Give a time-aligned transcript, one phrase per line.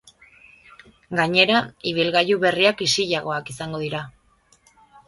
[1.19, 1.59] Gainera,
[1.91, 4.07] ibilgailu berriak isilagoak izango dira.